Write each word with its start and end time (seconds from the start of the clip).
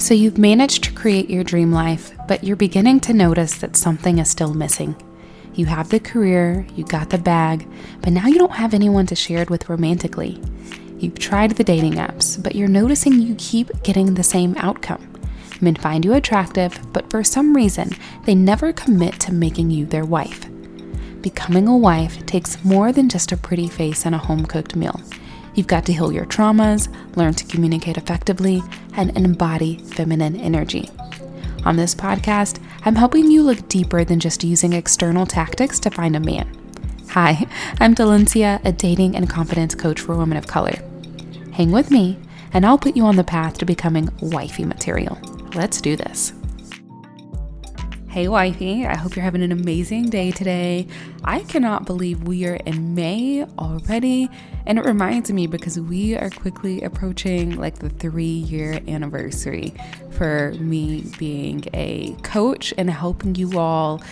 So 0.00 0.14
you've 0.14 0.38
managed 0.38 0.84
to 0.84 0.92
create 0.92 1.28
your 1.28 1.44
dream 1.44 1.72
life, 1.72 2.12
but 2.26 2.42
you're 2.42 2.56
beginning 2.56 3.00
to 3.00 3.12
notice 3.12 3.58
that 3.58 3.76
something 3.76 4.18
is 4.18 4.30
still 4.30 4.54
missing. 4.54 4.96
You 5.54 5.66
have 5.66 5.90
the 5.90 6.00
career, 6.00 6.66
you 6.74 6.84
got 6.84 7.10
the 7.10 7.18
bag, 7.18 7.68
but 8.00 8.14
now 8.14 8.26
you 8.26 8.38
don't 8.38 8.50
have 8.52 8.72
anyone 8.72 9.04
to 9.06 9.14
share 9.14 9.42
it 9.42 9.50
with 9.50 9.68
romantically. 9.68 10.40
You've 10.98 11.18
tried 11.18 11.50
the 11.50 11.64
dating 11.64 11.96
apps, 11.96 12.42
but 12.42 12.54
you're 12.54 12.66
noticing 12.66 13.20
you 13.20 13.34
keep 13.36 13.82
getting 13.82 14.14
the 14.14 14.22
same 14.22 14.56
outcome. 14.56 15.06
Men 15.60 15.74
find 15.74 16.02
you 16.02 16.14
attractive, 16.14 16.80
but 16.94 17.10
for 17.10 17.22
some 17.22 17.54
reason, 17.54 17.90
they 18.24 18.34
never 18.34 18.72
commit 18.72 19.20
to 19.20 19.34
making 19.34 19.70
you 19.70 19.84
their 19.84 20.06
wife. 20.06 20.46
Becoming 21.20 21.68
a 21.68 21.76
wife 21.76 22.24
takes 22.24 22.64
more 22.64 22.90
than 22.90 23.10
just 23.10 23.32
a 23.32 23.36
pretty 23.36 23.68
face 23.68 24.06
and 24.06 24.14
a 24.14 24.18
home 24.18 24.46
cooked 24.46 24.74
meal. 24.74 24.98
You've 25.54 25.66
got 25.66 25.84
to 25.86 25.92
heal 25.92 26.12
your 26.12 26.26
traumas, 26.26 26.88
learn 27.16 27.34
to 27.34 27.44
communicate 27.44 27.96
effectively, 27.96 28.62
and 28.96 29.16
embody 29.16 29.78
feminine 29.78 30.36
energy. 30.36 30.88
On 31.64 31.76
this 31.76 31.94
podcast, 31.94 32.62
I'm 32.84 32.96
helping 32.96 33.30
you 33.30 33.42
look 33.42 33.68
deeper 33.68 34.04
than 34.04 34.20
just 34.20 34.44
using 34.44 34.72
external 34.72 35.26
tactics 35.26 35.78
to 35.80 35.90
find 35.90 36.16
a 36.16 36.20
man. 36.20 36.56
Hi, 37.10 37.46
I'm 37.80 37.94
Dalencia, 37.94 38.64
a 38.64 38.72
dating 38.72 39.16
and 39.16 39.28
confidence 39.28 39.74
coach 39.74 40.00
for 40.00 40.16
women 40.16 40.38
of 40.38 40.46
color. 40.46 40.78
Hang 41.52 41.72
with 41.72 41.90
me, 41.90 42.18
and 42.52 42.64
I'll 42.64 42.78
put 42.78 42.96
you 42.96 43.04
on 43.04 43.16
the 43.16 43.24
path 43.24 43.58
to 43.58 43.64
becoming 43.64 44.08
wifey 44.20 44.64
material. 44.64 45.18
Let's 45.54 45.80
do 45.80 45.96
this. 45.96 46.32
Hey, 48.10 48.26
wifey, 48.26 48.84
I 48.86 48.96
hope 48.96 49.14
you're 49.14 49.24
having 49.24 49.44
an 49.44 49.52
amazing 49.52 50.10
day 50.10 50.32
today. 50.32 50.88
I 51.22 51.42
cannot 51.42 51.86
believe 51.86 52.24
we 52.24 52.44
are 52.44 52.56
in 52.56 52.96
May 52.96 53.44
already. 53.56 54.28
And 54.66 54.80
it 54.80 54.84
reminds 54.84 55.32
me 55.32 55.46
because 55.46 55.78
we 55.78 56.16
are 56.16 56.28
quickly 56.28 56.82
approaching 56.82 57.54
like 57.54 57.78
the 57.78 57.88
three 57.88 58.24
year 58.24 58.80
anniversary 58.88 59.72
for 60.10 60.54
me 60.58 61.04
being 61.18 61.64
a 61.72 62.16
coach 62.24 62.74
and 62.76 62.90
helping 62.90 63.36
you 63.36 63.56
all 63.60 64.02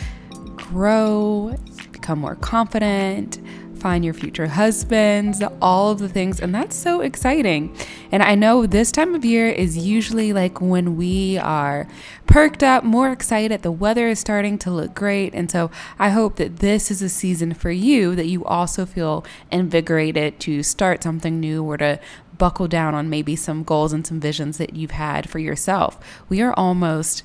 grow, 0.55 1.57
become 1.91 2.21
more 2.21 2.37
confident, 2.37 3.41
find 3.79 4.05
your 4.05 4.15
future 4.15 4.49
husbands, 4.49 5.43
all 5.63 5.91
of 5.91 5.99
the 5.99 6.09
things. 6.09 6.41
And 6.41 6.55
that's 6.55 6.77
so 6.77 7.01
exciting. 7.01 7.75
And 8.13 8.23
I 8.23 8.35
know 8.35 8.67
this 8.67 8.93
time 8.93 9.15
of 9.15 9.25
year 9.25 9.49
is 9.49 9.79
usually 9.79 10.33
like 10.33 10.61
when 10.61 10.97
we 10.97 11.39
are 11.39 11.89
perked 12.27 12.63
up, 12.63 12.85
more 12.85 13.11
excited. 13.11 13.63
The 13.63 13.73
weather 13.73 14.09
is 14.09 14.19
starting 14.19 14.59
to 14.59 14.71
look 14.71 14.95
great. 14.95 15.35
And 15.35 15.51
so 15.51 15.71
I 15.99 16.11
hope 16.11 16.37
that 16.37 16.59
this 16.59 16.91
is 16.91 17.01
a 17.03 17.09
season 17.09 17.55
for 17.55 17.71
you 17.71 18.15
that 18.15 18.27
you 18.27 18.45
also 18.45 18.85
feel 18.85 19.25
invigorated 19.51 20.41
to 20.41 20.63
start 20.63 21.03
something 21.03 21.41
new 21.41 21.65
or 21.65 21.77
to 21.79 21.99
buckle 22.37 22.69
down 22.69 22.95
on 22.95 23.11
maybe 23.11 23.37
some 23.37 23.65
goals 23.65 23.93
and 23.93 24.07
some 24.07 24.21
visions 24.21 24.59
that 24.59 24.75
you've 24.75 24.93
had 24.93 25.29
for 25.29 25.39
yourself. 25.39 25.99
We 26.29 26.41
are 26.41 26.53
almost 26.55 27.25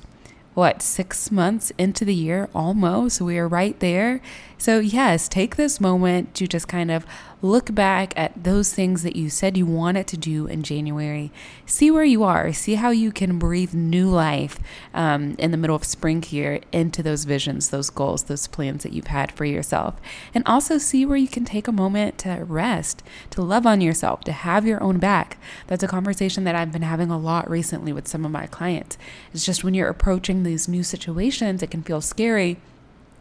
what, 0.54 0.82
six 0.82 1.30
months 1.30 1.72
into 1.78 2.04
the 2.04 2.14
year 2.14 2.48
almost. 2.54 3.20
We 3.20 3.38
are 3.38 3.48
right 3.48 3.78
there. 3.80 4.20
So, 4.56 4.78
yes, 4.78 5.28
take 5.28 5.56
this 5.56 5.80
moment 5.80 6.34
to 6.36 6.46
just 6.46 6.68
kind 6.68 6.90
of 6.90 7.04
look 7.44 7.74
back 7.74 8.14
at 8.16 8.42
those 8.42 8.72
things 8.72 9.02
that 9.02 9.14
you 9.14 9.28
said 9.28 9.54
you 9.54 9.66
wanted 9.66 10.06
to 10.06 10.16
do 10.16 10.46
in 10.46 10.62
January. 10.62 11.30
See 11.66 11.90
where 11.90 12.04
you 12.04 12.22
are. 12.22 12.54
See 12.54 12.76
how 12.76 12.88
you 12.88 13.12
can 13.12 13.38
breathe 13.38 13.74
new 13.74 14.08
life 14.08 14.58
um, 14.94 15.36
in 15.38 15.50
the 15.50 15.58
middle 15.58 15.76
of 15.76 15.84
spring 15.84 16.22
here 16.22 16.60
into 16.72 17.02
those 17.02 17.24
visions, 17.24 17.68
those 17.68 17.90
goals, 17.90 18.24
those 18.24 18.46
plans 18.46 18.82
that 18.82 18.94
you've 18.94 19.08
had 19.08 19.30
for 19.30 19.44
yourself. 19.44 20.00
And 20.34 20.42
also 20.46 20.78
see 20.78 21.04
where 21.04 21.18
you 21.18 21.28
can 21.28 21.44
take 21.44 21.68
a 21.68 21.72
moment 21.72 22.16
to 22.18 22.44
rest, 22.48 23.02
to 23.30 23.42
love 23.42 23.66
on 23.66 23.82
yourself, 23.82 24.24
to 24.24 24.32
have 24.32 24.66
your 24.66 24.82
own 24.82 24.98
back. 24.98 25.36
That's 25.66 25.84
a 25.84 25.88
conversation 25.88 26.44
that 26.44 26.54
I've 26.54 26.72
been 26.72 26.80
having 26.80 27.10
a 27.10 27.18
lot 27.18 27.50
recently 27.50 27.92
with 27.92 28.08
some 28.08 28.24
of 28.24 28.30
my 28.30 28.46
clients. 28.46 28.96
It's 29.34 29.44
just 29.44 29.62
when 29.62 29.74
you're 29.74 29.88
approaching 29.90 30.44
these 30.44 30.66
new 30.66 30.82
situations, 30.82 31.62
it 31.62 31.70
can 31.70 31.82
feel 31.82 32.00
scary 32.00 32.56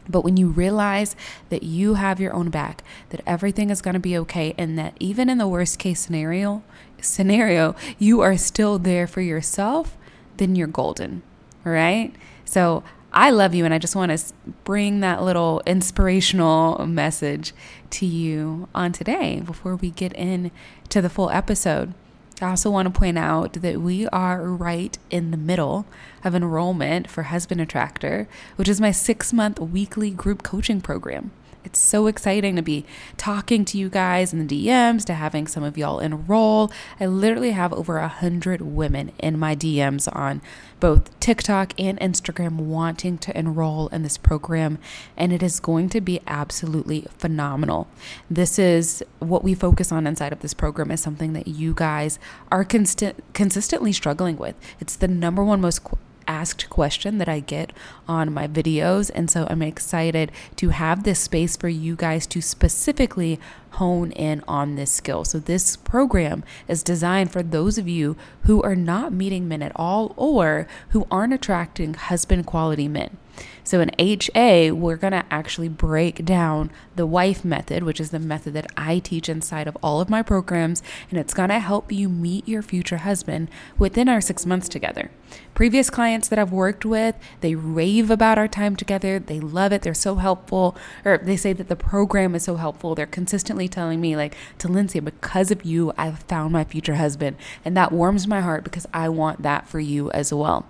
but 0.10 0.24
when 0.24 0.38
you 0.38 0.48
realize 0.48 1.16
that 1.50 1.64
you 1.64 1.96
have 1.96 2.20
your 2.20 2.34
own 2.34 2.50
back, 2.50 2.84
that 3.10 3.22
everything 3.26 3.70
is 3.70 3.82
going 3.82 3.94
to 3.94 4.00
be 4.00 4.18
okay 4.20 4.54
and 4.58 4.78
that 4.78 4.96
even 5.00 5.30
in 5.30 5.38
the 5.38 5.48
worst 5.48 5.80
case 5.80 6.00
scenario, 6.00 6.64
scenario, 7.02 7.76
you 8.00 8.22
are 8.22 8.38
still 8.38 8.80
there 8.80 9.08
for 9.08 9.22
yourself, 9.22 9.98
then 10.38 10.56
you're 10.56 10.68
golden. 10.68 11.22
Right? 11.64 12.14
So, 12.46 12.84
I 13.14 13.30
love 13.30 13.54
you 13.54 13.64
and 13.64 13.74
I 13.74 13.78
just 13.78 13.96
want 13.96 14.18
to 14.18 14.34
bring 14.64 15.02
that 15.02 15.22
little 15.22 15.62
inspirational 15.68 16.84
message 16.88 17.54
to 17.92 18.08
you 18.08 18.68
on 18.74 18.92
today 18.92 19.40
before 19.46 19.76
we 19.76 19.92
get 19.92 20.14
into 20.14 20.52
the 21.00 21.10
full 21.10 21.30
episode. 21.30 21.94
I 22.42 22.50
also 22.50 22.72
want 22.72 22.92
to 22.92 23.00
point 23.00 23.18
out 23.18 23.54
that 23.54 23.80
we 23.82 24.08
are 24.08 24.42
right 24.44 24.98
in 25.10 25.32
the 25.32 25.38
middle 25.38 25.86
of 26.24 26.36
enrollment 26.36 27.10
for 27.10 27.24
Husband 27.24 27.62
Attractor, 27.62 28.28
which 28.56 28.68
is 28.68 28.82
my 28.82 28.92
six 28.92 29.32
month 29.32 29.60
weekly 29.60 30.10
group 30.10 30.44
coaching 30.44 30.82
program. 30.82 31.32
It's 31.64 31.80
so 31.80 32.08
exciting 32.08 32.56
to 32.56 32.62
be 32.62 32.86
talking 33.18 33.66
to 33.66 33.78
you 33.78 33.90
guys 33.90 34.34
in 34.34 34.46
the 34.46 34.68
DMs, 34.68 35.06
to 35.06 35.14
having 35.14 35.48
some 35.48 35.64
of 35.64 35.78
y'all 35.78 36.00
enroll. 36.00 36.72
I 37.00 37.06
literally 37.06 37.52
have 37.52 37.74
over 37.74 37.98
a 37.98 38.08
hundred 38.08 38.62
women 38.62 39.12
in 39.20 39.40
my 39.40 39.56
DMs 39.56 40.14
on 40.14 40.42
both 40.80 41.18
TikTok 41.20 41.74
and 41.80 42.00
Instagram 42.00 42.58
wanting 42.58 43.18
to 43.20 43.38
enroll 43.38 43.88
in 43.88 44.04
this 44.04 44.18
program, 44.18 44.80
and 45.16 45.32
it 45.32 45.42
is 45.42 45.60
going 45.60 45.90
to 45.90 46.02
be 46.02 46.20
absolutely 46.28 47.08
phenomenal. 47.18 47.88
This 48.30 48.60
is 48.60 49.04
what 49.20 49.44
we 49.44 49.54
focus 49.54 49.92
on 49.92 50.06
inside 50.06 50.34
of 50.34 50.42
this 50.42 50.54
program 50.54 50.92
is 50.92 51.02
something 51.02 51.34
that 51.34 51.48
you 51.48 51.74
guys 51.74 52.20
are 52.52 52.66
constant 52.66 53.24
consistently 53.34 53.94
struggling 53.94 54.38
with. 54.38 54.56
It's 54.80 54.96
the 54.96 55.08
number 55.08 55.44
one 55.44 55.62
most 55.62 55.84
asked 56.28 56.70
question 56.70 57.18
that 57.18 57.30
I 57.30 57.40
get 57.40 57.74
on 58.08 58.34
my 58.34 58.48
videos. 58.48 59.12
And 59.14 59.30
so 59.30 59.48
I'm 59.50 59.62
excited 59.62 60.32
to 60.58 60.70
have 60.70 61.04
this 61.04 61.20
space 61.20 61.56
for 61.58 61.70
you 61.70 61.96
guys 61.96 62.28
to 62.28 62.42
specifically 62.42 63.40
hone 63.74 64.12
in 64.12 64.44
on 64.48 64.76
this 64.76 64.92
skill. 64.92 65.26
So, 65.26 65.40
this 65.40 65.76
program 65.76 66.44
is 66.68 66.84
designed 66.84 67.32
for 67.32 67.44
those 67.44 67.78
of 67.78 67.88
you 67.88 68.16
who 68.44 68.62
are 68.62 68.76
not 68.76 69.14
meeting 69.14 69.48
men 69.48 69.62
at 69.62 69.72
all 69.76 70.14
or 70.18 70.68
who 70.90 71.08
aren't 71.10 71.34
attracting 71.34 71.94
husband 71.94 72.46
quality 72.46 72.88
men. 72.88 73.18
So 73.64 73.80
in 73.80 73.92
HA, 73.98 74.72
we're 74.72 74.98
going 74.98 75.14
to 75.14 75.26
actually 75.32 75.70
break 75.70 76.26
down 76.26 76.70
the 76.96 77.08
wife 77.08 77.46
method, 77.46 77.84
which 77.84 78.00
is 78.00 78.12
the 78.12 78.20
method 78.20 78.54
that 78.54 78.70
I 78.76 79.00
teach 79.00 79.30
inside 79.30 79.68
of 79.68 79.78
all 79.82 80.02
of 80.02 80.10
my 80.10 80.22
programs, 80.22 80.84
and 81.10 81.18
it's 81.18 81.34
going 81.34 81.50
to 81.50 81.60
help 81.60 81.92
you 81.92 82.10
meet 82.10 82.48
your 82.48 82.62
future 82.62 82.98
husband 82.98 83.50
within 83.80 84.10
our 84.10 84.22
six 84.22 84.46
months 84.46 84.68
together. 84.68 85.12
Previous 85.54 85.90
clients 85.90 86.28
that 86.28 86.38
I've 86.38 86.52
worked 86.52 86.86
with, 86.86 87.16
they 87.42 87.56
rave 87.56 88.12
about 88.12 88.38
our 88.38 88.48
time 88.48 88.76
together. 88.76 89.18
They 89.18 89.40
love 89.40 89.72
it. 89.72 89.82
They're 89.82 89.94
so 89.94 90.16
helpful, 90.16 90.76
or 91.06 91.18
they 91.18 91.38
say 91.38 91.54
that 91.54 91.70
the 91.70 91.76
program 91.76 92.36
is 92.36 92.44
so 92.44 92.58
helpful. 92.58 92.96
They're 92.96 93.06
consistently 93.06 93.63
telling 93.68 94.02
me, 94.02 94.16
like, 94.16 94.36
Dalencia, 94.60 95.04
because 95.04 95.52
of 95.52 95.64
you, 95.64 95.94
I've 95.98 96.20
found 96.20 96.54
my 96.54 96.64
future 96.64 96.96
husband. 96.96 97.38
And 97.64 97.76
that 97.78 97.92
warms 97.92 98.28
my 98.28 98.42
heart 98.42 98.64
because 98.64 98.88
I 98.94 99.10
want 99.10 99.42
that 99.44 99.68
for 99.68 99.80
you 99.80 100.12
as 100.12 100.34
well. 100.34 100.66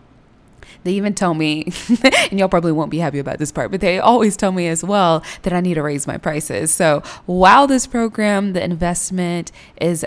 They 0.83 0.93
even 0.93 1.13
tell 1.13 1.33
me, 1.33 1.71
and 2.31 2.39
y'all 2.39 2.49
probably 2.49 2.71
won't 2.71 2.91
be 2.91 2.99
happy 2.99 3.19
about 3.19 3.37
this 3.37 3.51
part, 3.51 3.71
but 3.71 3.81
they 3.81 3.99
always 3.99 4.37
tell 4.37 4.51
me 4.51 4.67
as 4.67 4.83
well 4.83 5.23
that 5.43 5.53
I 5.53 5.61
need 5.61 5.75
to 5.75 5.83
raise 5.83 6.07
my 6.07 6.17
prices. 6.17 6.73
So 6.73 7.01
while 7.25 7.67
this 7.67 7.87
program, 7.87 8.53
the 8.53 8.63
investment 8.63 9.51
is 9.79 10.05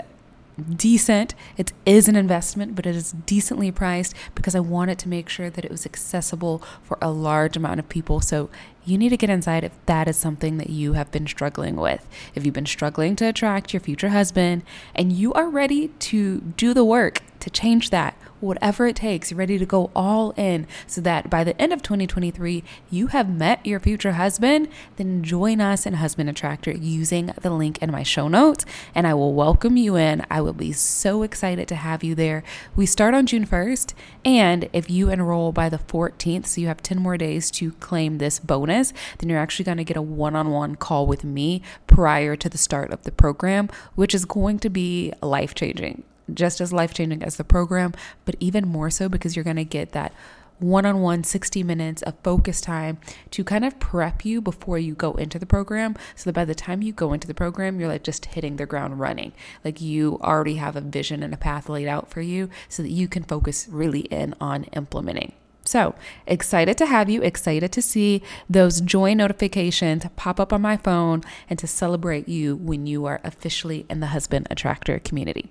decent. 0.74 1.34
It 1.56 1.72
is 1.84 2.08
an 2.08 2.16
investment, 2.16 2.74
but 2.74 2.86
it 2.86 2.96
is 2.96 3.12
decently 3.12 3.70
priced 3.70 4.14
because 4.34 4.54
I 4.54 4.60
wanted 4.60 4.98
to 5.00 5.08
make 5.08 5.28
sure 5.28 5.50
that 5.50 5.64
it 5.64 5.70
was 5.70 5.84
accessible 5.84 6.62
for 6.82 6.98
a 7.02 7.10
large 7.10 7.56
amount 7.56 7.80
of 7.80 7.88
people. 7.88 8.20
So 8.20 8.48
you 8.86 8.96
need 8.96 9.10
to 9.10 9.16
get 9.16 9.28
inside 9.28 9.64
if 9.64 9.72
that 9.86 10.08
is 10.08 10.16
something 10.16 10.56
that 10.58 10.70
you 10.70 10.94
have 10.94 11.10
been 11.10 11.26
struggling 11.26 11.76
with. 11.76 12.08
If 12.34 12.46
you've 12.46 12.54
been 12.54 12.66
struggling 12.66 13.16
to 13.16 13.26
attract 13.26 13.74
your 13.74 13.80
future 13.80 14.10
husband 14.10 14.62
and 14.94 15.12
you 15.12 15.32
are 15.34 15.50
ready 15.50 15.88
to 15.88 16.40
do 16.40 16.72
the 16.72 16.84
work 16.84 17.22
to 17.40 17.50
change 17.50 17.90
that, 17.90 18.16
whatever 18.40 18.86
it 18.86 18.96
takes, 18.96 19.30
you're 19.30 19.38
ready 19.38 19.58
to 19.58 19.66
go 19.66 19.90
all 19.94 20.32
in 20.32 20.66
so 20.86 21.00
that 21.00 21.30
by 21.30 21.42
the 21.42 21.60
end 21.60 21.72
of 21.72 21.82
2023, 21.82 22.62
you 22.90 23.08
have 23.08 23.28
met 23.28 23.64
your 23.64 23.80
future 23.80 24.12
husband, 24.12 24.68
then 24.96 25.22
join 25.22 25.60
us 25.60 25.86
in 25.86 25.94
Husband 25.94 26.28
Attractor 26.28 26.72
using 26.72 27.32
the 27.40 27.50
link 27.50 27.78
in 27.82 27.90
my 27.90 28.02
show 28.02 28.28
notes 28.28 28.64
and 28.94 29.06
I 29.06 29.14
will 29.14 29.34
welcome 29.34 29.76
you 29.76 29.96
in. 29.96 30.24
I 30.30 30.40
will 30.40 30.52
be 30.52 30.72
so 30.72 31.22
excited 31.22 31.66
to 31.68 31.76
have 31.76 32.04
you 32.04 32.14
there. 32.14 32.42
We 32.74 32.86
start 32.86 33.14
on 33.14 33.26
June 33.26 33.46
1st, 33.46 33.94
and 34.24 34.68
if 34.72 34.90
you 34.90 35.10
enroll 35.10 35.52
by 35.52 35.68
the 35.68 35.78
14th, 35.78 36.46
so 36.46 36.60
you 36.60 36.66
have 36.68 36.82
10 36.82 36.98
more 36.98 37.16
days 37.16 37.50
to 37.52 37.72
claim 37.72 38.18
this 38.18 38.38
bonus, 38.38 38.75
then 39.18 39.28
you're 39.28 39.38
actually 39.38 39.64
going 39.64 39.78
to 39.78 39.84
get 39.84 39.96
a 39.96 40.02
one 40.02 40.36
on 40.36 40.50
one 40.50 40.74
call 40.74 41.06
with 41.06 41.24
me 41.24 41.62
prior 41.86 42.36
to 42.36 42.48
the 42.48 42.58
start 42.58 42.90
of 42.90 43.02
the 43.02 43.12
program, 43.12 43.68
which 43.94 44.14
is 44.14 44.24
going 44.24 44.58
to 44.60 44.70
be 44.70 45.12
life 45.22 45.54
changing 45.54 46.02
just 46.32 46.60
as 46.60 46.72
life 46.72 46.92
changing 46.92 47.22
as 47.22 47.36
the 47.36 47.44
program, 47.44 47.92
but 48.24 48.34
even 48.40 48.66
more 48.66 48.90
so 48.90 49.08
because 49.08 49.36
you're 49.36 49.44
going 49.44 49.56
to 49.56 49.64
get 49.64 49.92
that 49.92 50.12
one 50.58 50.86
on 50.86 51.00
one 51.00 51.22
60 51.22 51.62
minutes 51.62 52.02
of 52.02 52.14
focus 52.22 52.60
time 52.60 52.98
to 53.30 53.44
kind 53.44 53.64
of 53.64 53.78
prep 53.78 54.24
you 54.24 54.40
before 54.40 54.78
you 54.78 54.94
go 54.94 55.12
into 55.12 55.38
the 55.38 55.46
program 55.46 55.94
so 56.14 56.24
that 56.24 56.34
by 56.34 56.44
the 56.44 56.54
time 56.54 56.82
you 56.82 56.92
go 56.92 57.12
into 57.12 57.26
the 57.26 57.34
program, 57.34 57.78
you're 57.78 57.88
like 57.88 58.02
just 58.02 58.26
hitting 58.26 58.56
the 58.56 58.66
ground 58.66 58.98
running. 58.98 59.32
Like 59.64 59.80
you 59.80 60.18
already 60.22 60.54
have 60.54 60.76
a 60.76 60.80
vision 60.80 61.22
and 61.22 61.34
a 61.34 61.38
path 61.38 61.68
laid 61.68 61.88
out 61.88 62.10
for 62.10 62.20
you 62.20 62.48
so 62.68 62.82
that 62.82 62.90
you 62.90 63.08
can 63.08 63.22
focus 63.22 63.68
really 63.68 64.00
in 64.00 64.34
on 64.40 64.64
implementing. 64.72 65.32
So 65.66 65.96
excited 66.26 66.78
to 66.78 66.86
have 66.86 67.10
you, 67.10 67.22
excited 67.22 67.72
to 67.72 67.82
see 67.82 68.22
those 68.48 68.80
join 68.80 69.16
notifications 69.16 70.06
pop 70.14 70.38
up 70.38 70.52
on 70.52 70.62
my 70.62 70.76
phone 70.76 71.22
and 71.50 71.58
to 71.58 71.66
celebrate 71.66 72.28
you 72.28 72.54
when 72.56 72.86
you 72.86 73.04
are 73.04 73.20
officially 73.24 73.84
in 73.90 73.98
the 73.98 74.06
Husband 74.06 74.46
Attractor 74.48 75.00
community. 75.00 75.50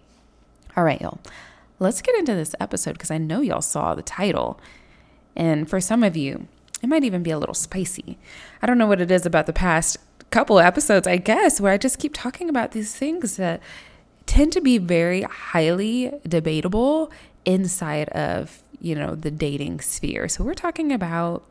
All 0.77 0.85
right, 0.85 1.01
y'all, 1.01 1.19
let's 1.79 2.01
get 2.01 2.15
into 2.15 2.33
this 2.33 2.55
episode 2.61 2.93
because 2.93 3.11
I 3.11 3.17
know 3.17 3.41
y'all 3.41 3.61
saw 3.61 3.93
the 3.93 4.01
title. 4.01 4.59
And 5.35 5.69
for 5.69 5.81
some 5.81 6.01
of 6.01 6.15
you, 6.15 6.47
it 6.81 6.87
might 6.87 7.03
even 7.03 7.21
be 7.21 7.31
a 7.31 7.37
little 7.37 7.53
spicy. 7.53 8.17
I 8.61 8.67
don't 8.67 8.77
know 8.77 8.87
what 8.87 9.01
it 9.01 9.11
is 9.11 9.25
about 9.25 9.47
the 9.47 9.53
past 9.53 9.97
couple 10.31 10.59
episodes, 10.59 11.07
I 11.07 11.17
guess, 11.17 11.59
where 11.59 11.73
I 11.73 11.77
just 11.77 11.99
keep 11.99 12.13
talking 12.13 12.49
about 12.49 12.71
these 12.71 12.95
things 12.95 13.35
that 13.35 13.61
tend 14.25 14.53
to 14.53 14.61
be 14.61 14.77
very 14.77 15.23
highly 15.23 16.11
debatable 16.27 17.11
inside 17.45 18.09
of, 18.09 18.63
you 18.81 18.95
know, 18.95 19.15
the 19.15 19.31
dating 19.31 19.81
sphere. 19.81 20.27
So 20.27 20.43
we're 20.43 20.53
talking 20.53 20.91
about 20.91 21.43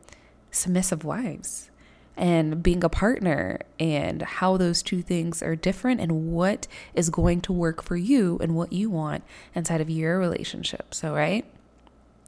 submissive 0.51 1.03
wives 1.03 1.69
and 2.17 2.63
being 2.63 2.83
a 2.83 2.89
partner 2.89 3.59
and 3.79 4.21
how 4.21 4.57
those 4.57 4.81
two 4.81 5.01
things 5.01 5.43
are 5.43 5.55
different 5.55 5.99
and 5.99 6.31
what 6.31 6.67
is 6.93 7.09
going 7.09 7.41
to 7.41 7.53
work 7.53 7.83
for 7.83 7.97
you 7.97 8.37
and 8.41 8.55
what 8.55 8.71
you 8.71 8.89
want 8.89 9.23
inside 9.53 9.81
of 9.81 9.89
your 9.89 10.17
relationship. 10.17 10.93
So, 10.93 11.13
right? 11.13 11.45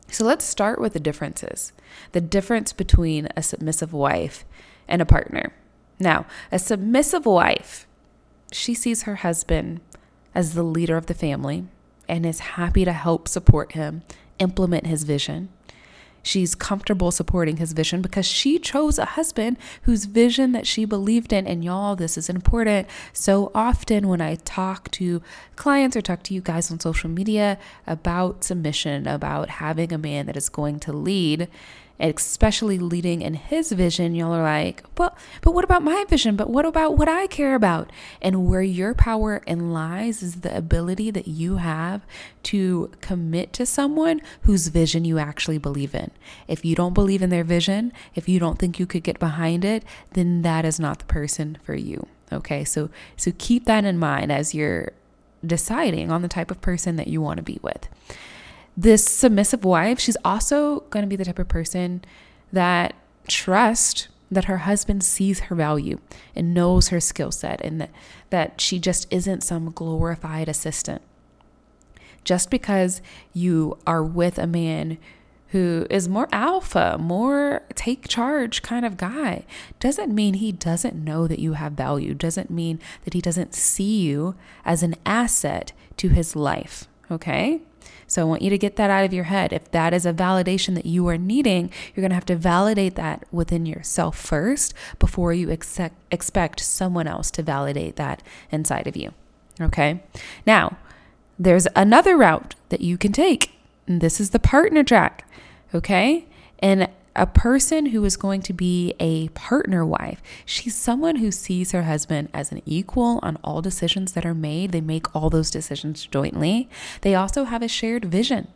So 0.10 0.24
let's 0.26 0.46
start 0.46 0.80
with 0.80 0.94
the 0.94 1.00
differences. 1.00 1.72
The 2.12 2.22
difference 2.22 2.74
between 2.74 3.28
a 3.36 3.44
submissive 3.44 3.94
wife 3.94 4.46
and 4.88 5.02
a 5.02 5.06
partner. 5.06 5.54
Now, 6.00 6.26
a 6.52 6.60
submissive 6.60 7.26
wife, 7.26 7.88
she 8.52 8.74
sees 8.74 9.04
her 9.04 9.18
husband 9.18 9.82
as 10.36 10.54
the 10.54 10.64
leader 10.64 10.98
of 10.98 11.08
the 11.08 11.14
family 11.14 11.66
and 12.08 12.26
is 12.26 12.40
happy 12.40 12.86
to 12.86 12.94
help 12.94 13.28
support 13.28 13.74
him 13.74 14.04
implement 14.40 14.88
his 14.88 15.04
vision. 15.04 15.50
She's 16.28 16.56
comfortable 16.56 17.12
supporting 17.12 17.56
his 17.56 17.72
vision 17.72 18.02
because 18.02 18.26
she 18.26 18.60
chose 18.60 19.00
a 19.00 19.06
husband 19.06 19.58
whose 19.84 20.04
vision 20.04 20.52
that 20.52 20.68
she 20.68 20.84
believed 20.84 21.32
in. 21.32 21.48
And 21.48 21.64
y'all, 21.64 21.96
this 21.96 22.18
is 22.18 22.30
important. 22.30 22.86
So 23.14 23.50
often 23.56 24.10
when 24.10 24.20
I 24.20 24.36
talk 24.36 24.92
to 24.92 25.22
clients 25.56 25.96
or 25.96 26.02
talk 26.02 26.24
to 26.24 26.34
you 26.34 26.42
guys 26.42 26.70
on 26.70 26.82
social 26.82 27.10
media 27.10 27.58
about 27.86 28.44
submission, 28.44 29.08
about 29.08 29.50
having 29.50 29.94
a 29.94 29.98
man 29.98 30.26
that 30.26 30.36
is 30.36 30.50
going 30.50 30.82
to 30.82 30.92
lead, 30.92 31.48
especially 32.00 32.78
leading 32.78 33.22
in 33.22 33.34
his 33.34 33.72
vision, 33.72 34.16
y'all 34.16 34.34
are 34.34 34.44
like, 34.44 34.84
well, 34.98 35.16
but 35.42 35.54
what 35.54 35.64
about 35.64 35.84
my 35.84 36.06
vision? 36.08 36.36
But 36.36 36.50
what 36.50 36.66
about 36.66 36.98
what 36.98 37.10
I 37.10 37.28
care 37.28 37.56
about? 37.56 37.92
And 38.22 38.48
where 38.48 38.62
your 38.62 38.94
power 38.94 39.42
in 39.48 39.72
lies 39.72 40.22
is 40.22 40.42
the 40.42 40.56
ability 40.56 41.12
that 41.12 41.28
you 41.28 41.58
have 41.58 42.06
to 42.44 42.92
commit 43.02 43.54
to 43.54 43.66
someone 43.66 44.22
whose 44.42 44.68
vision 44.68 45.06
you 45.06 45.18
actually 45.18 45.58
believe 45.58 45.96
in. 45.96 46.12
If 46.48 46.64
you 46.64 46.76
don't 46.76 46.94
believe 46.94 47.22
in 47.22 47.30
their 47.30 47.44
vision, 47.44 47.92
if 48.16 48.30
you 48.30 48.40
don't 48.40 48.60
think 48.60 48.80
you 48.80 48.86
could 48.86 49.04
get 49.04 49.20
behind 49.20 49.66
it, 49.66 49.84
then 50.14 50.44
that 50.44 50.66
is 50.66 50.80
not 50.80 51.00
the 51.00 51.06
person 51.06 51.58
for 51.64 51.76
you. 51.76 52.08
Okay, 52.32 52.64
so 52.64 52.90
so 53.16 53.32
keep 53.38 53.66
that 53.66 53.86
in 53.86 53.98
mind 53.98 54.32
as 54.32 54.54
you're 54.54 54.92
deciding 55.46 56.12
on 56.12 56.22
the 56.22 56.28
type 56.28 56.52
of 56.52 56.60
person 56.62 56.98
that 56.98 57.08
you 57.08 57.22
want 57.22 57.38
to 57.38 57.44
be 57.44 57.60
with 57.62 57.88
this 58.78 59.04
submissive 59.04 59.66
wife, 59.66 60.00
she's 60.00 60.18
also 60.24 60.82
going 60.92 61.04
to 61.04 61.10
be 61.10 61.16
the 61.16 61.26
type 61.26 61.40
of 61.40 61.48
person 61.48 62.06
that 62.54 62.94
trusts 63.28 64.08
that 64.30 64.46
her 64.46 64.60
husband 64.60 65.04
sees 65.04 65.40
her 65.42 65.56
value 65.56 66.00
and 66.36 66.54
knows 66.54 66.90
her 66.90 67.00
skill 67.00 67.32
set 67.32 67.60
and 67.62 67.82
that, 67.82 67.90
that 68.30 68.62
she 68.62 68.78
just 68.78 69.12
isn't 69.12 69.42
some 69.42 69.72
glorified 69.72 70.48
assistant. 70.48 71.02
Just 72.24 72.52
because 72.52 73.02
you 73.34 73.78
are 73.88 74.04
with 74.04 74.38
a 74.38 74.46
man 74.46 74.98
who 75.52 75.88
is 75.90 76.10
more 76.10 76.28
alpha, 76.34 76.98
more 77.00 77.64
take 77.74 78.08
charge 78.10 78.62
kind 78.62 78.86
of 78.86 78.98
guy, 78.98 79.46
doesn't 79.80 80.14
mean 80.14 80.34
he 80.36 80.52
doesn't 80.52 80.96
know 80.96 81.26
that 81.26 81.40
you 81.40 81.54
have 81.54 81.72
value, 81.72 82.14
doesn't 82.14 82.52
mean 82.52 82.80
that 83.06 83.14
he 83.14 83.22
doesn't 83.22 83.56
see 83.56 84.02
you 84.02 84.36
as 84.66 84.84
an 84.84 84.96
asset 85.06 85.72
to 85.96 86.10
his 86.10 86.36
life. 86.36 86.90
Okay? 87.10 87.62
So 88.08 88.22
I 88.22 88.26
want 88.26 88.42
you 88.42 88.50
to 88.50 88.58
get 88.58 88.76
that 88.78 88.90
out 88.90 89.06
of 89.06 89.14
your 89.14 89.26
head. 89.26 89.52
If 89.54 89.72
that 89.72 89.94
is 89.94 90.06
a 90.06 90.14
validation 90.14 90.76
that 90.76 90.86
you 90.86 91.08
are 91.08 91.18
needing, 91.18 91.72
you're 91.94 92.02
going 92.02 92.12
to 92.12 92.16
have 92.16 92.26
to 92.28 92.36
validate 92.36 92.96
that 92.96 93.26
within 93.32 93.66
yourself 93.66 94.18
first 94.18 94.74
before 95.00 95.34
you 95.34 95.50
expect, 95.50 95.96
expect 96.12 96.60
someone 96.60 97.08
else 97.08 97.30
to 97.32 97.44
validate 97.44 97.96
that 97.98 98.24
inside 98.52 98.88
of 98.88 98.96
you. 98.96 99.14
Okay? 99.60 100.02
Now, 100.46 100.78
there's 101.40 101.68
another 101.76 102.18
route 102.18 102.56
that 102.70 102.82
you 102.82 102.98
can 102.98 103.12
take. 103.12 103.52
And 103.88 104.02
this 104.02 104.20
is 104.20 104.32
the 104.32 104.40
partner 104.40 104.84
track. 104.84 105.30
Okay? 105.74 106.28
And 106.60 106.90
a 107.18 107.26
person 107.26 107.88
who 107.88 108.06
is 108.06 108.16
going 108.16 108.42
to 108.44 108.54
be 108.54 108.94
a 109.00 109.28
partner 109.30 109.84
wife. 109.84 110.22
She's 110.46 110.76
someone 110.76 111.16
who 111.16 111.32
sees 111.32 111.72
her 111.72 111.84
husband 111.84 112.30
as 112.32 112.52
an 112.52 112.62
equal 112.66 113.20
on 113.24 113.38
all 113.44 113.62
decisions 113.62 114.14
that 114.14 114.26
are 114.26 114.36
made. 114.36 114.72
They 114.72 114.82
make 114.82 115.14
all 115.16 115.32
those 115.32 115.50
decisions 115.50 116.06
jointly. 116.06 116.70
They 117.02 117.16
also 117.16 117.46
have 117.46 117.64
a 117.64 117.68
shared 117.68 118.06
vision, 118.06 118.48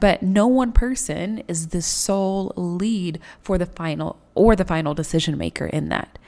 but 0.00 0.22
no 0.22 0.46
one 0.46 0.72
person 0.72 1.44
is 1.46 1.68
the 1.68 1.82
sole 1.82 2.52
lead 2.56 3.20
for 3.42 3.58
the 3.58 3.66
final 3.66 4.18
or 4.34 4.56
the 4.56 4.64
final 4.64 4.94
decision 4.94 5.36
maker 5.36 5.66
in 5.66 5.90
that. 5.90 6.18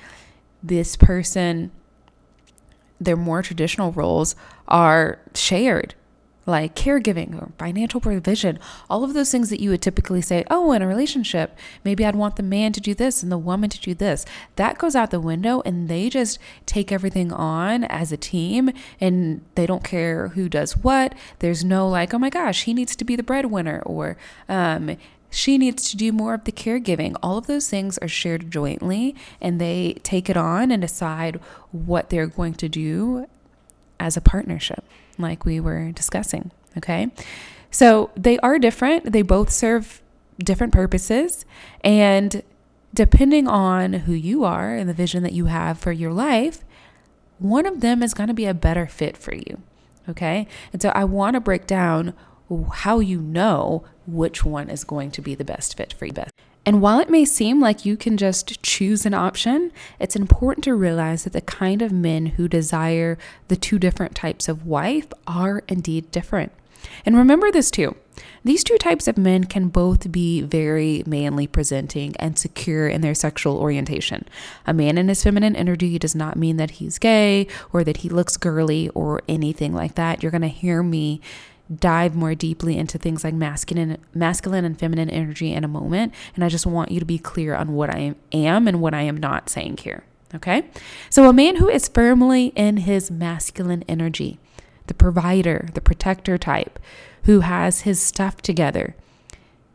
This 0.62 0.94
person, 0.94 1.70
their 3.00 3.16
more 3.16 3.42
traditional 3.42 3.92
roles 3.92 4.36
are 4.66 5.20
shared 5.34 5.94
like 6.48 6.74
caregiving 6.74 7.40
or 7.40 7.52
financial 7.58 8.00
provision, 8.00 8.58
all 8.88 9.04
of 9.04 9.12
those 9.12 9.30
things 9.30 9.50
that 9.50 9.60
you 9.60 9.70
would 9.70 9.82
typically 9.82 10.22
say, 10.22 10.44
oh, 10.50 10.72
in 10.72 10.82
a 10.82 10.88
relationship, 10.88 11.56
maybe 11.84 12.04
I'd 12.04 12.16
want 12.16 12.36
the 12.36 12.42
man 12.42 12.72
to 12.72 12.80
do 12.80 12.94
this 12.94 13.22
and 13.22 13.30
the 13.30 13.38
woman 13.38 13.68
to 13.70 13.80
do 13.80 13.94
this. 13.94 14.24
That 14.56 14.78
goes 14.78 14.96
out 14.96 15.10
the 15.10 15.20
window 15.20 15.62
and 15.66 15.88
they 15.88 16.08
just 16.08 16.38
take 16.64 16.90
everything 16.90 17.32
on 17.32 17.84
as 17.84 18.10
a 18.10 18.16
team 18.16 18.70
and 19.00 19.44
they 19.54 19.66
don't 19.66 19.84
care 19.84 20.28
who 20.28 20.48
does 20.48 20.76
what. 20.78 21.14
There's 21.40 21.64
no 21.64 21.86
like, 21.88 22.14
oh 22.14 22.18
my 22.18 22.30
gosh, 22.30 22.64
he 22.64 22.72
needs 22.72 22.96
to 22.96 23.04
be 23.04 23.14
the 23.14 23.22
breadwinner 23.22 23.82
or, 23.84 24.16
um, 24.48 24.96
she 25.30 25.58
needs 25.58 25.90
to 25.90 25.96
do 25.98 26.10
more 26.10 26.32
of 26.32 26.44
the 26.44 26.52
caregiving. 26.52 27.14
All 27.22 27.36
of 27.36 27.46
those 27.46 27.68
things 27.68 27.98
are 27.98 28.08
shared 28.08 28.50
jointly 28.50 29.14
and 29.42 29.60
they 29.60 29.98
take 30.02 30.30
it 30.30 30.38
on 30.38 30.70
and 30.70 30.80
decide 30.80 31.38
what 31.70 32.08
they're 32.08 32.26
going 32.26 32.54
to 32.54 32.68
do 32.70 33.26
as 34.00 34.16
a 34.16 34.22
partnership 34.22 34.82
like 35.18 35.44
we 35.44 35.60
were 35.60 35.92
discussing. 35.92 36.50
Okay. 36.76 37.08
So 37.70 38.10
they 38.16 38.38
are 38.38 38.58
different, 38.58 39.12
they 39.12 39.22
both 39.22 39.50
serve 39.50 40.02
different 40.38 40.72
purposes. 40.72 41.44
And 41.82 42.42
depending 42.94 43.46
on 43.46 43.92
who 43.92 44.12
you 44.12 44.44
are 44.44 44.74
and 44.74 44.88
the 44.88 44.94
vision 44.94 45.22
that 45.22 45.32
you 45.32 45.46
have 45.46 45.78
for 45.78 45.92
your 45.92 46.12
life, 46.12 46.64
one 47.38 47.66
of 47.66 47.80
them 47.80 48.02
is 48.02 48.14
going 48.14 48.28
to 48.28 48.34
be 48.34 48.46
a 48.46 48.54
better 48.54 48.86
fit 48.86 49.16
for 49.16 49.34
you. 49.34 49.62
Okay. 50.08 50.46
And 50.72 50.80
so 50.80 50.90
I 50.94 51.04
want 51.04 51.34
to 51.34 51.40
break 51.40 51.66
down 51.66 52.14
how 52.72 52.98
you 53.00 53.20
know 53.20 53.84
which 54.06 54.44
one 54.44 54.70
is 54.70 54.84
going 54.84 55.10
to 55.10 55.20
be 55.20 55.34
the 55.34 55.44
best 55.44 55.76
fit 55.76 55.92
for 55.92 56.06
you 56.06 56.12
best. 56.12 56.32
And 56.68 56.82
while 56.82 56.98
it 56.98 57.08
may 57.08 57.24
seem 57.24 57.62
like 57.62 57.86
you 57.86 57.96
can 57.96 58.18
just 58.18 58.62
choose 58.62 59.06
an 59.06 59.14
option, 59.14 59.72
it's 59.98 60.14
important 60.14 60.64
to 60.64 60.74
realize 60.74 61.24
that 61.24 61.32
the 61.32 61.40
kind 61.40 61.80
of 61.80 61.92
men 61.92 62.26
who 62.26 62.46
desire 62.46 63.16
the 63.48 63.56
two 63.56 63.78
different 63.78 64.14
types 64.14 64.50
of 64.50 64.66
wife 64.66 65.06
are 65.26 65.62
indeed 65.66 66.10
different. 66.10 66.52
And 67.06 67.16
remember 67.16 67.50
this 67.50 67.70
too. 67.70 67.96
These 68.44 68.64
two 68.64 68.76
types 68.76 69.08
of 69.08 69.16
men 69.16 69.44
can 69.44 69.68
both 69.68 70.12
be 70.12 70.42
very 70.42 71.02
manly 71.06 71.46
presenting 71.46 72.14
and 72.16 72.38
secure 72.38 72.86
in 72.86 73.00
their 73.00 73.14
sexual 73.14 73.56
orientation. 73.56 74.28
A 74.66 74.74
man 74.74 74.98
in 74.98 75.08
his 75.08 75.22
feminine 75.22 75.56
energy 75.56 75.98
does 75.98 76.14
not 76.14 76.36
mean 76.36 76.58
that 76.58 76.72
he's 76.72 76.98
gay 76.98 77.46
or 77.72 77.82
that 77.82 77.98
he 77.98 78.10
looks 78.10 78.36
girly 78.36 78.90
or 78.90 79.22
anything 79.26 79.72
like 79.72 79.94
that. 79.94 80.22
You're 80.22 80.32
going 80.32 80.42
to 80.42 80.48
hear 80.48 80.82
me 80.82 81.22
dive 81.74 82.14
more 82.14 82.34
deeply 82.34 82.78
into 82.78 82.98
things 82.98 83.24
like 83.24 83.34
masculine 83.34 83.98
masculine 84.14 84.64
and 84.64 84.78
feminine 84.78 85.10
energy 85.10 85.52
in 85.52 85.64
a 85.64 85.68
moment 85.68 86.14
and 86.34 86.44
I 86.44 86.48
just 86.48 86.66
want 86.66 86.90
you 86.90 87.00
to 87.00 87.06
be 87.06 87.18
clear 87.18 87.54
on 87.54 87.74
what 87.74 87.90
I 87.90 88.14
am 88.32 88.66
and 88.66 88.80
what 88.80 88.94
I 88.94 89.02
am 89.02 89.16
not 89.16 89.50
saying 89.50 89.78
here 89.78 90.04
okay 90.34 90.64
so 91.10 91.28
a 91.28 91.32
man 91.32 91.56
who 91.56 91.68
is 91.68 91.88
firmly 91.88 92.46
in 92.56 92.78
his 92.78 93.10
masculine 93.10 93.84
energy 93.88 94.38
the 94.86 94.94
provider 94.94 95.68
the 95.74 95.80
protector 95.80 96.38
type 96.38 96.78
who 97.24 97.40
has 97.40 97.82
his 97.82 98.00
stuff 98.00 98.40
together 98.40 98.94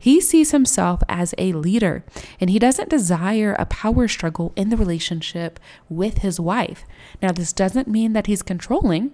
he 0.03 0.19
sees 0.19 0.51
himself 0.51 1.01
as 1.07 1.33
a 1.37 1.53
leader 1.53 2.03
and 2.37 2.49
he 2.49 2.59
doesn't 2.59 2.89
desire 2.89 3.53
a 3.53 3.65
power 3.65 4.09
struggle 4.09 4.51
in 4.57 4.67
the 4.67 4.75
relationship 4.75 5.61
with 5.87 6.17
his 6.17 6.41
wife. 6.41 6.83
Now, 7.21 7.31
this 7.31 7.53
doesn't 7.53 7.87
mean 7.87 8.11
that 8.11 8.27
he's 8.27 8.41
controlling. 8.41 9.11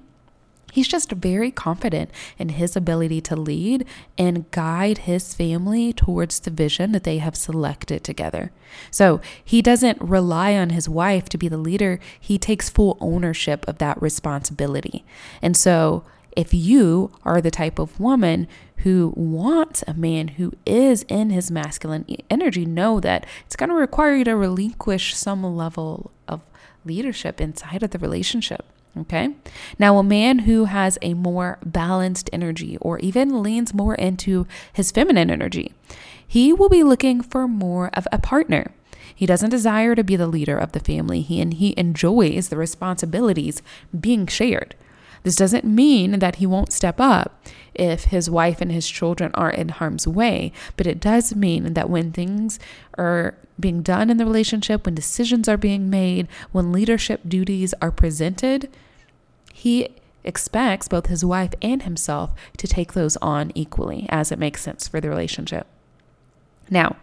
He's 0.72 0.88
just 0.88 1.12
very 1.12 1.52
confident 1.52 2.12
in 2.38 2.50
his 2.50 2.76
ability 2.76 3.22
to 3.22 3.36
lead 3.36 3.86
and 4.18 4.50
guide 4.52 5.00
his 5.00 5.34
family 5.34 5.94
towards 5.94 6.40
the 6.40 6.52
vision 6.52 6.92
that 6.92 7.04
they 7.04 7.18
have 7.18 7.36
selected 7.36 8.04
together. 8.04 8.52
So 8.92 9.22
he 9.44 9.62
doesn't 9.62 10.02
rely 10.02 10.56
on 10.56 10.72
his 10.72 10.88
wife 10.88 11.30
to 11.30 11.38
be 11.38 11.48
the 11.48 11.58
leader, 11.58 12.00
he 12.20 12.38
takes 12.38 12.70
full 12.70 12.98
ownership 13.00 13.68
of 13.68 13.78
that 13.80 14.02
responsibility. 14.02 15.06
And 15.42 15.58
so 15.58 16.04
if 16.36 16.54
you 16.54 17.12
are 17.24 17.42
the 17.42 17.52
type 17.52 17.80
of 17.80 18.00
woman 18.00 18.48
who 18.78 19.14
wants 19.16 19.84
a 19.88 19.94
man 19.94 20.30
who 20.30 20.54
is 20.66 21.04
in 21.10 21.32
his 21.32 21.52
masculine 21.52 22.06
energy, 22.30 22.66
know 22.66 23.00
that 23.00 23.26
it's 23.46 23.56
going 23.56 23.70
to 23.70 23.76
require 23.76 24.16
you 24.16 24.24
to 24.24 24.36
relinquish 24.36 25.16
some 25.16 25.44
level 25.44 26.12
of 26.28 26.42
leadership 26.86 27.42
inside 27.42 27.84
of 27.84 27.92
the 27.92 28.00
relationship. 28.00 28.66
Okay. 28.98 29.36
Now, 29.78 29.98
a 29.98 30.04
man 30.04 30.40
who 30.40 30.66
has 30.66 30.98
a 31.02 31.14
more 31.14 31.60
balanced 31.66 32.30
energy 32.34 32.78
or 32.82 33.00
even 33.00 33.44
leans 33.44 33.74
more 33.74 33.96
into 33.96 34.48
his 34.74 34.92
feminine 34.92 35.30
energy, 35.30 35.74
he 36.28 36.52
will 36.52 36.70
be 36.70 36.84
looking 36.84 37.22
for 37.22 37.48
more 37.48 37.90
of 37.94 38.08
a 38.12 38.20
partner. 38.20 38.74
He 39.14 39.26
doesn't 39.26 39.50
desire 39.50 39.96
to 39.96 40.04
be 40.04 40.16
the 40.16 40.28
leader 40.28 40.58
of 40.58 40.72
the 40.72 40.80
family, 40.80 41.22
he, 41.22 41.42
and 41.42 41.54
he 41.54 41.74
enjoys 41.78 42.50
the 42.50 42.58
responsibilities 42.58 43.62
being 43.98 44.28
shared. 44.28 44.76
This 45.24 45.36
doesn't 45.36 45.66
mean 45.66 46.20
that 46.20 46.38
he 46.38 46.46
won't 46.46 46.72
step 46.72 47.00
up 47.00 47.44
if 47.76 48.06
his 48.06 48.30
wife 48.30 48.62
and 48.62 48.72
his 48.72 48.88
children 48.88 49.32
are 49.34 49.52
in 49.52 49.70
harm's 49.70 50.08
way, 50.08 50.52
but 50.78 50.88
it 50.88 51.00
does 51.00 51.36
mean 51.36 51.74
that 51.74 51.90
when 51.90 52.12
things 52.12 52.60
are 52.98 53.36
being 53.60 53.82
done 53.82 54.10
in 54.10 54.18
the 54.18 54.26
relationship, 54.26 54.86
when 54.86 54.96
decisions 54.96 55.48
are 55.48 55.58
being 55.58 55.90
made, 55.90 56.28
when 56.52 56.72
leadership 56.72 57.22
duties 57.28 57.74
are 57.82 57.92
presented, 57.92 58.70
he 59.54 59.90
expects 60.24 60.88
both 60.88 61.08
his 61.08 61.24
wife 61.24 61.54
and 61.62 61.84
himself 61.84 62.32
to 62.58 62.68
take 62.68 62.94
those 62.94 63.18
on 63.18 63.52
equally 63.56 64.06
as 64.10 64.32
it 64.32 64.40
makes 64.40 64.62
sense 64.62 64.88
for 64.88 65.00
the 65.00 65.10
relationship. 65.10 65.66
Now, 66.70 66.98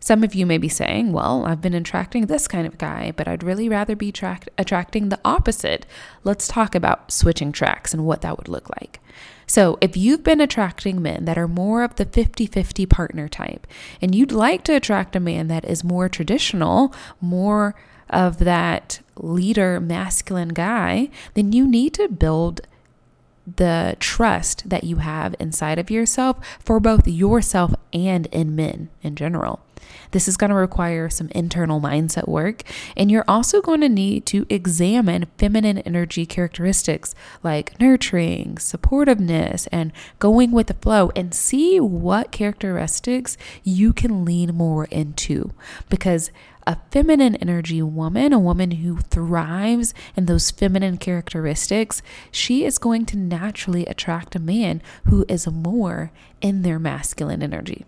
some 0.00 0.22
of 0.22 0.34
you 0.34 0.44
may 0.44 0.58
be 0.58 0.68
saying, 0.68 1.12
well, 1.12 1.46
I've 1.46 1.62
been 1.62 1.72
attracting 1.72 2.26
this 2.26 2.46
kind 2.46 2.66
of 2.66 2.76
guy, 2.76 3.12
but 3.16 3.26
I'd 3.26 3.42
really 3.42 3.68
rather 3.70 3.96
be 3.96 4.12
attracting 4.58 5.08
the 5.08 5.20
opposite. 5.24 5.86
Let's 6.24 6.46
talk 6.46 6.74
about 6.74 7.10
switching 7.10 7.52
tracks 7.52 7.94
and 7.94 8.04
what 8.04 8.20
that 8.20 8.36
would 8.36 8.48
look 8.48 8.68
like. 8.68 9.00
So, 9.46 9.78
if 9.80 9.96
you've 9.96 10.24
been 10.24 10.40
attracting 10.40 11.02
men 11.02 11.24
that 11.24 11.38
are 11.38 11.48
more 11.48 11.82
of 11.82 11.96
the 11.96 12.04
50 12.04 12.46
50 12.46 12.86
partner 12.86 13.28
type, 13.28 13.66
and 14.00 14.14
you'd 14.14 14.32
like 14.32 14.64
to 14.64 14.74
attract 14.74 15.16
a 15.16 15.20
man 15.20 15.48
that 15.48 15.64
is 15.64 15.84
more 15.84 16.08
traditional, 16.08 16.94
more 17.20 17.74
of 18.10 18.38
that 18.38 19.00
leader, 19.16 19.80
masculine 19.80 20.50
guy, 20.50 21.10
then 21.34 21.52
you 21.52 21.66
need 21.66 21.94
to 21.94 22.08
build 22.08 22.62
the 23.56 23.96
trust 24.00 24.68
that 24.70 24.84
you 24.84 24.96
have 24.96 25.34
inside 25.38 25.78
of 25.78 25.90
yourself 25.90 26.38
for 26.58 26.80
both 26.80 27.06
yourself 27.06 27.74
and 27.92 28.26
in 28.26 28.56
men 28.56 28.88
in 29.02 29.14
general. 29.16 29.60
This 30.10 30.28
is 30.28 30.36
going 30.36 30.50
to 30.50 30.56
require 30.56 31.08
some 31.10 31.28
internal 31.30 31.80
mindset 31.80 32.28
work, 32.28 32.62
and 32.96 33.10
you're 33.10 33.24
also 33.26 33.60
going 33.60 33.80
to 33.80 33.88
need 33.88 34.26
to 34.26 34.46
examine 34.48 35.26
feminine 35.38 35.78
energy 35.78 36.26
characteristics 36.26 37.14
like 37.42 37.78
nurturing, 37.80 38.56
supportiveness, 38.56 39.66
and 39.72 39.92
going 40.18 40.52
with 40.52 40.68
the 40.68 40.74
flow, 40.74 41.10
and 41.16 41.34
see 41.34 41.80
what 41.80 42.32
characteristics 42.32 43.36
you 43.62 43.92
can 43.92 44.24
lean 44.24 44.54
more 44.54 44.84
into. 44.86 45.52
Because 45.88 46.30
a 46.66 46.78
feminine 46.90 47.36
energy 47.36 47.82
woman, 47.82 48.32
a 48.32 48.38
woman 48.38 48.70
who 48.70 48.96
thrives 48.98 49.92
in 50.16 50.26
those 50.26 50.50
feminine 50.50 50.96
characteristics, 50.96 52.00
she 52.30 52.64
is 52.64 52.78
going 52.78 53.04
to 53.06 53.18
naturally 53.18 53.84
attract 53.86 54.34
a 54.34 54.40
man 54.40 54.80
who 55.04 55.24
is 55.28 55.46
more 55.46 56.10
in 56.40 56.62
their 56.62 56.78
masculine 56.78 57.42
energy. 57.42 57.84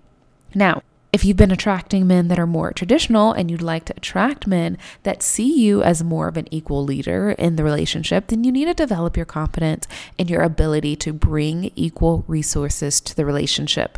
Now, 0.54 0.82
if 1.16 1.24
you've 1.24 1.34
been 1.34 1.50
attracting 1.50 2.06
men 2.06 2.28
that 2.28 2.38
are 2.38 2.46
more 2.46 2.74
traditional 2.74 3.32
and 3.32 3.50
you'd 3.50 3.62
like 3.62 3.86
to 3.86 3.96
attract 3.96 4.46
men 4.46 4.76
that 5.02 5.22
see 5.22 5.50
you 5.62 5.82
as 5.82 6.04
more 6.04 6.28
of 6.28 6.36
an 6.36 6.46
equal 6.50 6.84
leader 6.84 7.30
in 7.30 7.56
the 7.56 7.64
relationship, 7.64 8.26
then 8.26 8.44
you 8.44 8.52
need 8.52 8.66
to 8.66 8.74
develop 8.74 9.16
your 9.16 9.24
confidence 9.24 9.88
and 10.18 10.28
your 10.28 10.42
ability 10.42 10.94
to 10.94 11.14
bring 11.14 11.72
equal 11.74 12.22
resources 12.28 13.00
to 13.00 13.16
the 13.16 13.24
relationship. 13.24 13.96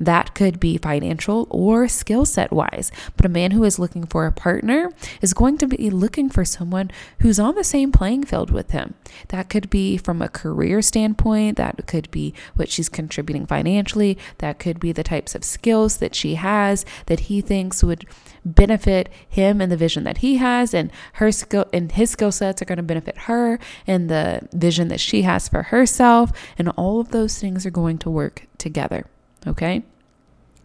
That 0.00 0.34
could 0.34 0.58
be 0.58 0.78
financial 0.78 1.46
or 1.50 1.86
skill 1.86 2.24
set 2.24 2.50
wise. 2.50 2.90
But 3.16 3.26
a 3.26 3.28
man 3.28 3.50
who 3.50 3.64
is 3.64 3.78
looking 3.78 4.06
for 4.06 4.26
a 4.26 4.32
partner 4.32 4.90
is 5.20 5.34
going 5.34 5.58
to 5.58 5.66
be 5.66 5.90
looking 5.90 6.30
for 6.30 6.44
someone 6.44 6.90
who's 7.20 7.38
on 7.38 7.54
the 7.54 7.62
same 7.62 7.92
playing 7.92 8.24
field 8.24 8.50
with 8.50 8.70
him. 8.70 8.94
That 9.28 9.50
could 9.50 9.68
be 9.68 9.98
from 9.98 10.22
a 10.22 10.28
career 10.28 10.80
standpoint, 10.80 11.58
that 11.58 11.86
could 11.86 12.10
be 12.10 12.32
what 12.54 12.70
she's 12.70 12.88
contributing 12.88 13.44
financially, 13.44 14.16
that 14.38 14.58
could 14.58 14.80
be 14.80 14.92
the 14.92 15.04
types 15.04 15.34
of 15.34 15.44
skills 15.44 15.98
that 15.98 16.14
she 16.14 16.36
has 16.36 16.86
that 17.06 17.20
he 17.20 17.42
thinks 17.42 17.84
would 17.84 18.06
benefit 18.44 19.10
him 19.28 19.60
and 19.60 19.70
the 19.70 19.76
vision 19.76 20.04
that 20.04 20.18
he 20.18 20.38
has 20.38 20.72
and 20.72 20.90
her 21.14 21.30
skill 21.30 21.66
and 21.74 21.92
his 21.92 22.10
skill 22.10 22.32
sets 22.32 22.62
are 22.62 22.64
going 22.64 22.76
to 22.76 22.82
benefit 22.82 23.16
her 23.18 23.58
and 23.86 24.08
the 24.08 24.48
vision 24.52 24.88
that 24.88 25.00
she 25.00 25.22
has 25.22 25.46
for 25.46 25.64
herself 25.64 26.32
and 26.56 26.70
all 26.70 27.00
of 27.00 27.10
those 27.10 27.38
things 27.38 27.66
are 27.66 27.70
going 27.70 27.98
to 27.98 28.08
work 28.08 28.46
together 28.56 29.04
okay 29.46 29.82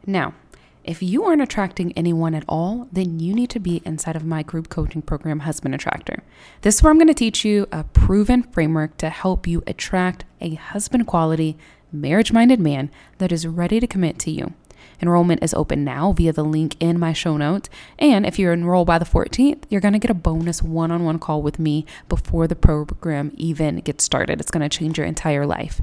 now, 0.06 0.36
if 0.84 1.02
you 1.02 1.24
aren't 1.24 1.42
attracting 1.42 1.92
anyone 1.94 2.36
at 2.36 2.46
all, 2.48 2.88
then 2.92 3.20
you 3.20 3.34
need 3.34 3.50
to 3.52 3.60
be 3.60 3.82
inside 3.86 4.16
of 4.16 4.24
my 4.24 4.44
group 4.44 4.70
coaching 4.70 5.02
program, 5.02 5.40
Husband 5.40 5.74
Attractor. 5.74 6.22
This 6.62 6.76
is 6.76 6.84
where 6.84 6.92
I'm 6.92 7.00
going 7.00 7.08
to 7.08 7.16
teach 7.16 7.44
you 7.44 7.68
a 7.72 7.84
proven 7.86 8.44
framework 8.44 8.98
to 8.98 9.10
help 9.10 9.48
you 9.48 9.64
attract 9.66 10.26
a 10.42 10.54
husband 10.54 11.08
quality, 11.08 11.58
marriage 11.92 12.32
minded 12.32 12.60
man 12.60 12.92
that 13.18 13.32
is 13.32 13.48
ready 13.48 13.80
to 13.80 13.88
commit 13.88 14.20
to 14.20 14.32
you. 14.32 14.54
Enrollment 15.02 15.44
is 15.44 15.56
open 15.56 15.84
now 15.84 16.12
via 16.12 16.32
the 16.32 16.44
link 16.44 16.76
in 16.80 17.00
my 17.00 17.14
show 17.14 17.36
notes. 17.36 17.68
And 17.98 18.24
if 18.24 18.38
you're 18.38 18.54
enrolled 18.54 18.88
by 18.88 19.00
the 19.00 19.06
14th, 19.06 19.64
you're 19.70 19.82
going 19.82 19.94
to 19.94 20.00
get 20.00 20.12
a 20.12 20.16
bonus 20.16 20.62
one 20.62 20.92
on 20.92 21.04
one 21.04 21.18
call 21.18 21.42
with 21.42 21.58
me 21.58 21.88
before 22.08 22.48
the 22.48 22.56
program 22.56 23.32
even 23.36 23.78
gets 23.78 24.04
started. 24.04 24.40
It's 24.40 24.52
going 24.52 24.68
to 24.68 24.78
change 24.78 25.00
your 25.00 25.08
entire 25.08 25.48
life. 25.48 25.82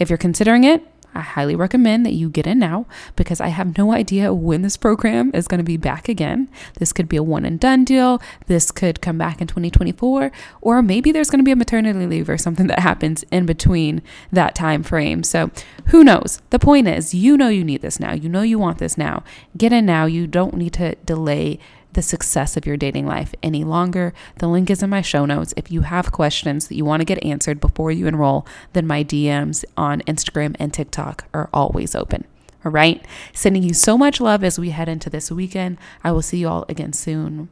If 0.00 0.10
you're 0.10 0.18
considering 0.18 0.64
it, 0.64 0.84
I 1.14 1.20
highly 1.20 1.56
recommend 1.56 2.06
that 2.06 2.12
you 2.12 2.30
get 2.30 2.46
in 2.46 2.58
now 2.58 2.86
because 3.16 3.40
I 3.40 3.48
have 3.48 3.76
no 3.76 3.92
idea 3.92 4.32
when 4.32 4.62
this 4.62 4.76
program 4.76 5.30
is 5.34 5.48
going 5.48 5.58
to 5.58 5.64
be 5.64 5.76
back 5.76 6.08
again. 6.08 6.48
This 6.78 6.92
could 6.92 7.08
be 7.08 7.16
a 7.16 7.22
one 7.22 7.44
and 7.44 7.58
done 7.58 7.84
deal. 7.84 8.22
This 8.46 8.70
could 8.70 9.00
come 9.00 9.18
back 9.18 9.40
in 9.40 9.46
2024 9.46 10.30
or 10.60 10.82
maybe 10.82 11.12
there's 11.12 11.30
going 11.30 11.40
to 11.40 11.44
be 11.44 11.50
a 11.50 11.56
maternity 11.56 12.06
leave 12.06 12.28
or 12.28 12.38
something 12.38 12.66
that 12.68 12.80
happens 12.80 13.24
in 13.30 13.46
between 13.46 14.02
that 14.30 14.54
time 14.54 14.82
frame. 14.82 15.22
So, 15.22 15.50
who 15.86 16.04
knows? 16.04 16.40
The 16.50 16.58
point 16.58 16.86
is, 16.86 17.14
you 17.14 17.36
know 17.36 17.48
you 17.48 17.64
need 17.64 17.82
this 17.82 17.98
now. 17.98 18.12
You 18.12 18.28
know 18.28 18.42
you 18.42 18.58
want 18.58 18.78
this 18.78 18.96
now. 18.96 19.24
Get 19.56 19.72
in 19.72 19.86
now. 19.86 20.06
You 20.06 20.26
don't 20.26 20.54
need 20.54 20.74
to 20.74 20.94
delay 21.04 21.58
the 21.92 22.02
success 22.02 22.56
of 22.56 22.66
your 22.66 22.76
dating 22.76 23.06
life 23.06 23.34
any 23.42 23.64
longer. 23.64 24.12
The 24.38 24.48
link 24.48 24.70
is 24.70 24.82
in 24.82 24.90
my 24.90 25.02
show 25.02 25.26
notes. 25.26 25.52
If 25.56 25.70
you 25.70 25.82
have 25.82 26.12
questions 26.12 26.68
that 26.68 26.76
you 26.76 26.84
want 26.84 27.00
to 27.00 27.04
get 27.04 27.24
answered 27.24 27.60
before 27.60 27.90
you 27.90 28.06
enroll, 28.06 28.46
then 28.72 28.86
my 28.86 29.02
DMs 29.02 29.64
on 29.76 30.00
Instagram 30.02 30.56
and 30.58 30.72
TikTok 30.72 31.26
are 31.34 31.50
always 31.52 31.94
open. 31.94 32.24
All 32.64 32.72
right. 32.72 33.04
Sending 33.32 33.62
you 33.62 33.74
so 33.74 33.96
much 33.96 34.20
love 34.20 34.44
as 34.44 34.58
we 34.58 34.70
head 34.70 34.88
into 34.88 35.10
this 35.10 35.30
weekend. 35.30 35.78
I 36.04 36.12
will 36.12 36.22
see 36.22 36.38
you 36.38 36.48
all 36.48 36.64
again 36.68 36.92
soon. 36.92 37.48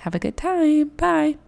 Have 0.00 0.14
a 0.14 0.18
good 0.18 0.36
time. 0.36 0.88
Bye. 0.96 1.38